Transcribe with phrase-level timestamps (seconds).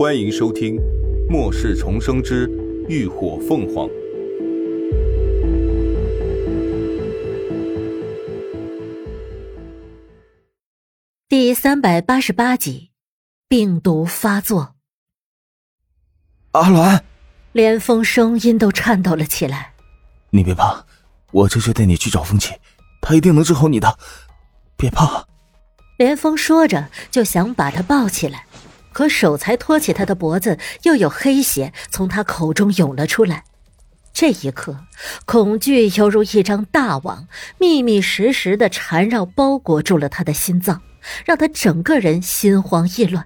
[0.00, 0.76] 欢迎收听
[1.30, 2.48] 《末世重生之
[2.88, 3.86] 浴火凤凰》
[11.28, 12.92] 第三百八十八集，
[13.46, 14.74] 病毒发作。
[16.52, 17.00] 阿鸾，
[17.52, 19.74] 连峰声音都颤抖了起来。
[20.30, 20.86] 你别怕，
[21.30, 22.54] 我这就带你去找风起，
[23.02, 23.98] 他一定能治好你的。
[24.78, 25.26] 别怕。
[25.98, 28.46] 连峰说着，就想把他抱起来，
[29.00, 33.44] 可手才托起他的脖子，又有黑血从他口中涌了出来。
[34.12, 34.76] 这一刻，
[35.24, 40.82] 恐惧犹如一张大网，密密实实的缠绕包裹住了他的心脏，
[41.24, 43.24] 让他整个人心慌意乱。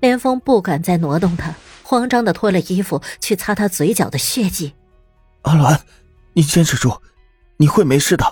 [0.00, 4.72] 连峰不敢再挪动他，慌张的脱了衣服去擦他嘴角的血迹。
[5.42, 5.78] 阿鸾，
[6.32, 6.98] 你坚持住，
[7.58, 8.24] 你会没事的。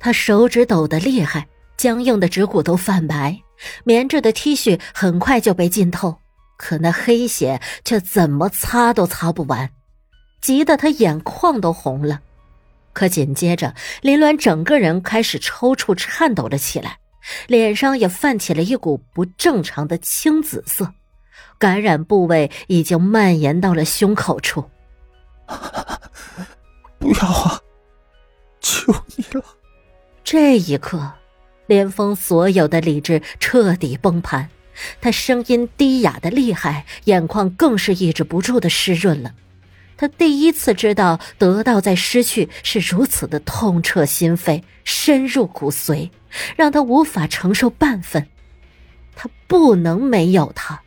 [0.00, 1.46] 他手指抖得厉害。
[1.84, 3.38] 僵硬的指骨都泛白，
[3.84, 6.16] 棉质的 T 恤很快就被浸透，
[6.56, 9.68] 可那黑血却怎么擦都擦不完，
[10.40, 12.22] 急得他眼眶都红了。
[12.94, 16.96] 可紧接着，林鸾整个人开始抽搐、颤抖了起来，
[17.48, 20.90] 脸上也泛起了一股不正常的青紫色，
[21.58, 24.64] 感染部位已经蔓延到了胸口处。
[26.98, 27.60] 不要啊！
[28.62, 29.44] 求你了！
[30.24, 31.12] 这一刻。
[31.66, 34.48] 连峰所有的理智彻底崩盘，
[35.00, 39.32] 他声音低哑的厉害，眼眶更是抑制不住的湿润了。
[39.96, 46.10] 他第一次知道得到再失去是如此的痛彻心扉，深入骨髓，
[46.56, 48.26] 让他无法承受半分。
[49.14, 50.82] 他不能没有他。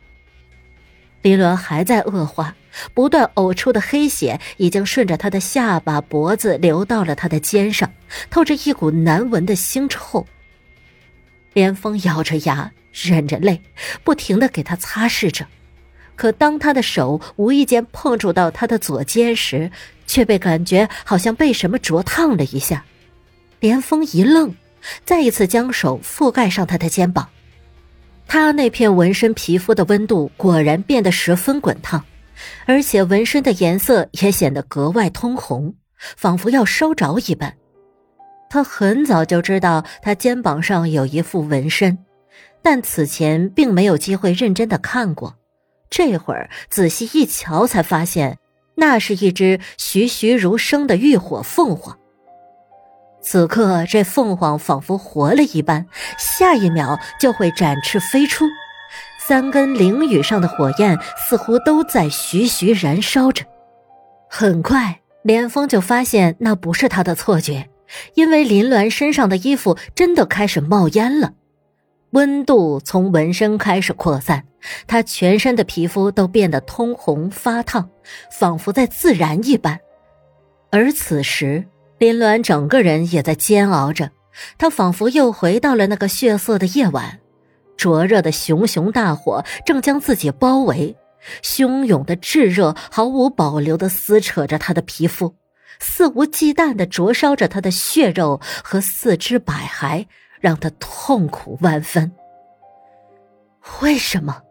[1.22, 2.54] 林鸾还在恶化，
[2.92, 7.90] 不断呕出的黑血已经顺着他的下巴、脖子流到了他的肩上，
[8.30, 10.26] 透着一股难闻的腥臭。
[11.52, 13.60] 连峰咬着牙，忍着泪，
[14.04, 15.46] 不停的给他擦拭着。
[16.16, 19.70] 可当他的手无意间碰触到他的左肩时，
[20.06, 22.84] 却被感觉好像被什么灼烫了一下。
[23.60, 24.54] 连峰一愣，
[25.04, 27.28] 再一次将手覆盖上他的肩膀。
[28.26, 32.04] 他那片纹身皮肤的温度果然变得十分滚烫，
[32.66, 35.74] 而且纹身的颜色也显得格外通红，
[36.16, 37.54] 仿佛要烧着一般。
[38.50, 41.98] 他很早就知道他肩膀上有一副纹身，
[42.62, 45.36] 但此前并没有机会认真的看过。
[45.90, 48.38] 这会儿仔细一瞧，才发现
[48.74, 51.98] 那是一只栩栩如生的浴火凤凰。
[53.20, 55.86] 此刻，这凤凰仿佛活了一般，
[56.18, 58.46] 下一秒就会展翅飞出。
[59.18, 63.44] 三根翎羽上的火焰似乎都在徐徐燃烧着。
[64.30, 67.68] 很快，连峰就发现那不是他的错觉。
[68.14, 71.34] 因为林鸾身上的衣服真的开始冒烟了，
[72.10, 74.44] 温度从纹身开始扩散，
[74.86, 77.90] 他全身的皮肤都变得通红发烫，
[78.30, 79.80] 仿佛在自燃一般。
[80.70, 81.66] 而此时，
[81.98, 84.10] 林鸾整个人也在煎熬着，
[84.58, 87.20] 他仿佛又回到了那个血色的夜晚，
[87.76, 90.96] 灼热的熊熊大火正将自己包围，
[91.42, 95.34] 汹涌的炙热毫无保留地撕扯着他的皮肤。
[95.80, 100.06] 肆无忌惮的灼烧着他的血肉和四肢百骸，
[100.40, 102.12] 让他痛苦万分。
[103.80, 104.42] 为什么？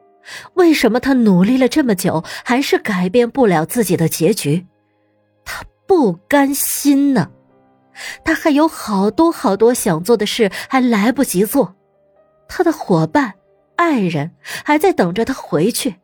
[0.55, 4.67] 为什么他努力了这么久，还是改变不了自己的结局？
[5.45, 7.31] 他不甘心呢。
[8.23, 11.75] 他还有好多好多想做的事，还来不及做。
[12.47, 13.33] 他的伙伴、
[13.75, 14.31] 爱人
[14.63, 15.95] 还在等着他回去。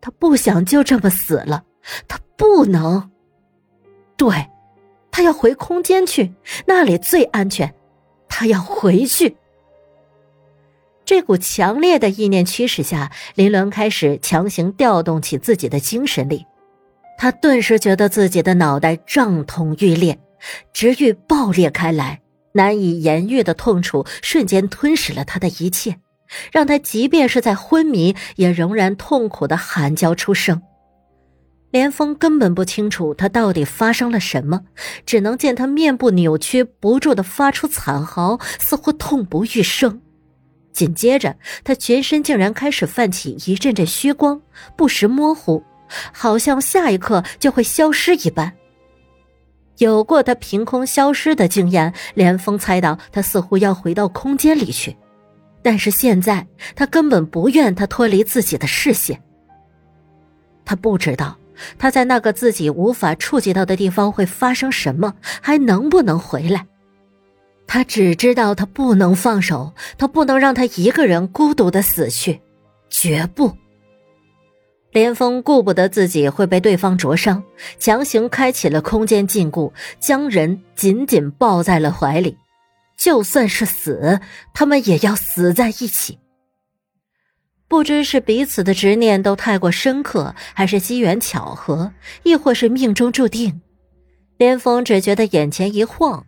[0.00, 1.64] 他不想就这么死了。
[2.06, 3.10] 他不能。
[4.18, 4.50] 对，
[5.10, 6.34] 他要回空间去，
[6.66, 7.72] 那里最安全。
[8.28, 9.36] 他要回去。
[11.06, 16.44] 这股强烈的意念驱使下，林伦开始强行调动起自己的精神力。
[17.16, 20.18] 他顿时觉得自己的脑袋胀痛欲裂，
[20.72, 22.20] 直欲爆裂开来，
[22.52, 25.96] 难以言喻的痛楚瞬间吞噬了他的一切，
[26.52, 30.60] 让他即便是在昏迷，也仍然痛苦的喊叫出声。
[31.70, 34.62] 连峰根本不清楚他到底发生了什么，
[35.04, 40.00] 只能见他面部扭曲，不住的发出惨嚎，似乎痛不欲生。
[40.72, 44.40] 紧接着，他全身竟然开始泛起一阵阵虚光，
[44.76, 45.62] 不时模糊，
[46.12, 48.54] 好像下一刻就会消失一般。
[49.78, 54.96] 有过他凭空消失的经验，连峰猜到他似乎要回到空间里去，
[55.62, 59.22] 但是现在他根本不愿他脱离自己的视线。
[60.64, 61.36] 他不知道。
[61.78, 65.14] 他在那个自己无法触及到的地方会发生什么？
[65.40, 66.66] 还能不能回来？
[67.66, 72.40] 他只知道他不能放手，他不能让他一个人孤独的死去，
[72.88, 73.52] 绝不。
[74.90, 77.44] 连峰顾不得自己会被对方灼伤，
[77.78, 79.70] 强行开启了空间禁锢，
[80.00, 82.38] 将人紧紧抱在了怀里。
[82.96, 84.18] 就算是死，
[84.54, 86.18] 他们也要死在一起。
[87.68, 91.92] 不知是彼此的执念都太过深刻，还是机缘巧合，
[92.22, 93.60] 亦或是命中注定。
[94.38, 96.24] 连峰只觉得眼前一晃，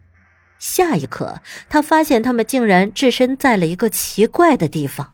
[0.59, 1.41] 下一刻，
[1.71, 5.13] 他发现他们竟然置身在了一个奇怪的地方。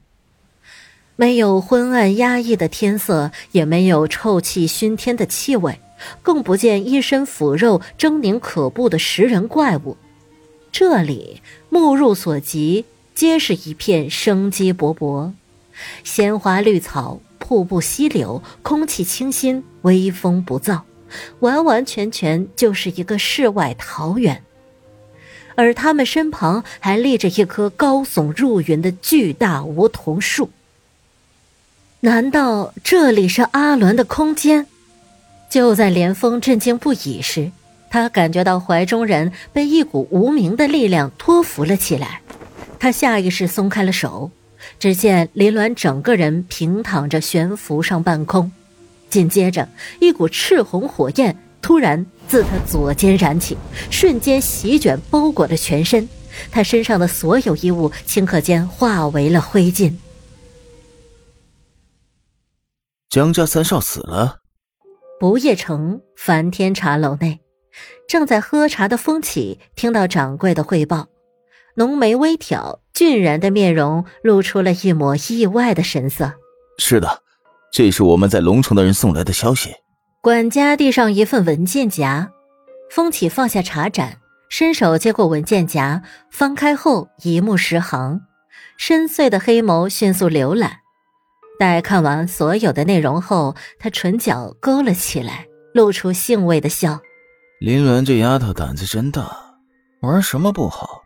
[1.15, 5.79] 没有昏暗压抑的天色，也没有臭气熏天的气味，
[6.23, 9.97] 更不见一身腐肉、狰狞可怖的食人怪物。
[10.73, 11.41] 这里
[11.71, 12.85] 目入所及，
[13.15, 15.33] 皆是一片生机勃勃，
[16.05, 20.81] 鲜花绿草，瀑布溪流，空气清新，微风不燥，
[21.41, 24.43] 完完全全就是一个世外桃源。
[25.55, 30.51] 而他们身旁还立着一棵高耸入云的巨大梧桐树。
[32.01, 34.67] 难道这里是阿伦的空间？
[35.49, 37.53] 就在连峰震惊不已时，
[37.89, 42.21] 他感觉到怀中人被一股无名的力量托扶了起来。
[42.79, 44.31] 他下意识松开了手，
[44.79, 48.51] 只见林鸾整个人平躺着悬浮上半空。
[49.09, 49.69] 紧接着，
[50.01, 53.57] 一股赤红火焰突然自他左肩燃起，
[53.91, 56.09] 瞬间席卷包裹着全身。
[56.51, 59.95] 他身上的所有衣物顷刻间化为了灰烬。
[63.09, 64.41] 江家三少死了。
[65.19, 67.41] 不夜城梵天茶楼内，
[68.07, 71.09] 正在喝茶的风起听到掌柜的汇报，
[71.77, 76.33] 浓眉微挑，俊然的面容露出了一抹意外的神色。
[76.79, 77.23] 是的，
[77.71, 79.75] 这是我们在龙城的人送来的消息。
[80.23, 82.31] 管家递上一份文件夹，
[82.91, 84.17] 风起放下茶盏，
[84.49, 88.23] 伸手接过文件夹，翻开后一目十行，
[88.79, 90.79] 深邃的黑眸迅速浏览。
[91.59, 97.01] 待看完所有的内容后，他唇角勾了起来，露出兴味的笑。
[97.61, 99.31] 林鸾这丫头胆子真大，
[100.03, 101.03] 玩什么不好，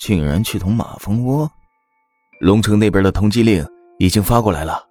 [0.00, 1.48] 竟然去捅马蜂窝。
[2.40, 3.64] 龙城那边的通缉令
[3.98, 4.88] 已经发过来了。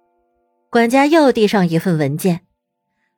[0.70, 2.42] 管家又递上一份文件，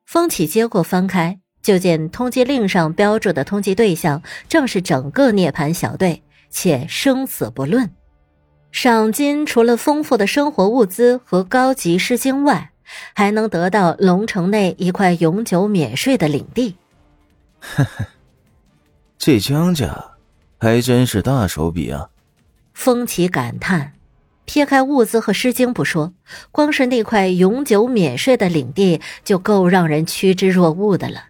[0.06, 7.94] 风起接过翻开，就见通缉令上标注的通缉对象正是整个涅槃小队，且生死不论。
[8.70, 12.72] 赏金除了丰富的生活物资和高级诗经外，
[13.14, 16.76] 还能得到龙城内一块永久免税的领地。
[17.60, 18.06] 呵呵，
[19.18, 20.11] 这江家
[20.62, 22.10] 还真是大手笔啊！
[22.72, 23.94] 风起感叹，
[24.44, 26.12] 撇开物资和诗经不说，
[26.52, 31.24] 光是那块永久免税的领地就够让人趋之若鹜的了。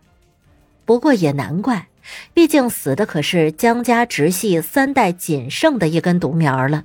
[0.84, 1.88] 不过也难怪，
[2.34, 6.84] 毕竟死的可是江家直系三代仅剩的一根独苗了。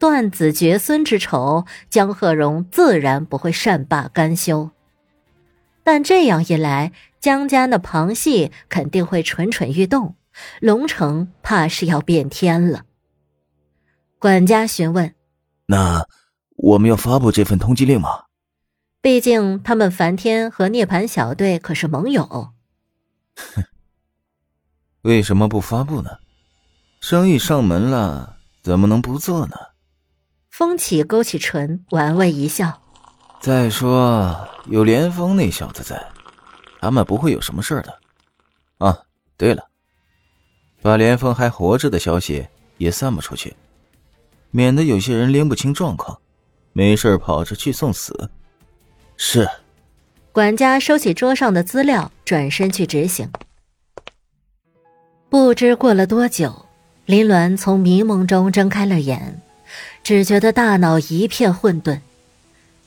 [0.00, 4.70] 断子绝孙之仇，江鹤荣自然不会善罢甘休。
[5.84, 6.90] 但这样一来，
[7.20, 10.16] 江家那旁系肯定会蠢蠢欲动，
[10.60, 12.84] 龙城怕是要变天了。
[14.18, 15.14] 管家询问
[15.66, 16.06] ：“那
[16.56, 18.24] 我们要发布这份通缉令吗？”
[19.02, 22.52] 毕竟他们梵天和涅槃小队可是盟友。
[23.34, 23.64] 哼，
[25.00, 26.10] 为什么不发布呢？
[27.00, 29.56] 生意上门了，怎么能不做呢？
[30.50, 32.82] 风起勾起唇，玩味一笑。
[33.40, 36.06] 再说有连峰那小子在，
[36.78, 37.98] 他们不会有什么事的。
[38.76, 38.98] 啊，
[39.38, 39.69] 对了，
[40.82, 42.46] 把连峰还活着的消息
[42.78, 43.54] 也散不出去，
[44.50, 46.18] 免得有些人拎不清状况，
[46.72, 48.30] 没事跑着去送死。
[49.16, 49.48] 是。
[50.32, 53.28] 管家收起桌上的资料，转身去执行。
[55.28, 56.66] 不知过了多久，
[57.06, 59.42] 林鸾从迷梦中睁开了眼。
[60.02, 62.00] 只觉得大脑一片混沌，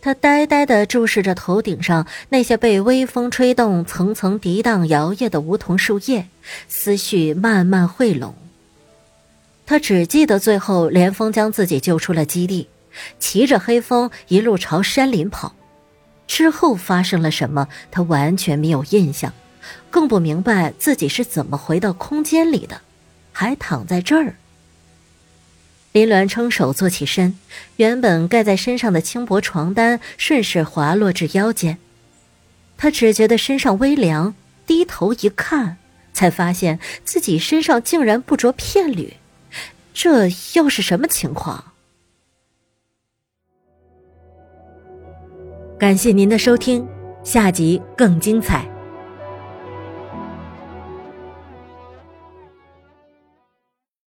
[0.05, 6.27] 他呆呆地注视着头顶上那些被微风吹动、层层涤荡摇曳的梧桐树叶，
[6.67, 8.35] 思绪慢慢汇拢。
[9.65, 12.67] 他只记得最后连峰将自己救出了基地，
[13.17, 15.55] 骑着黑风一路朝山林跑，
[16.27, 19.31] 之后发生了什么，他完全没有印象，
[19.89, 22.81] 更不明白自己是怎么回到空间里的，
[23.31, 24.35] 还躺在这儿。
[25.93, 27.37] 林鸾撑手坐起身，
[27.77, 31.77] 原本盖在身上的轻薄床单顺势滑落至腰间。
[32.75, 34.33] 他只觉得身上微凉，
[34.65, 35.77] 低头一看，
[36.11, 39.13] 才发现自己身上竟然不着片缕，
[39.93, 41.63] 这又是什么情况？
[45.77, 46.87] 感谢您的收听，
[47.23, 48.72] 下集更精彩。